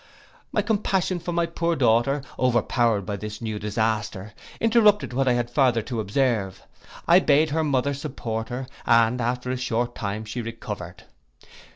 My 0.51 0.63
compassion 0.63 1.19
for 1.19 1.31
my 1.31 1.45
poor 1.45 1.75
daughter, 1.75 2.23
overpowered 2.39 3.03
by 3.05 3.17
this 3.17 3.39
new 3.39 3.59
disaster, 3.59 4.33
interrupted 4.59 5.13
what 5.13 5.27
I 5.27 5.33
had 5.33 5.51
farther 5.51 5.83
to 5.83 5.99
observe. 5.99 6.63
I 7.07 7.19
bade 7.19 7.51
her 7.51 7.63
mother 7.63 7.93
support 7.93 8.49
her, 8.49 8.65
and 8.87 9.21
after 9.21 9.51
a 9.51 9.57
short 9.57 9.93
time 9.93 10.25
she 10.25 10.41
recovered. 10.41 11.03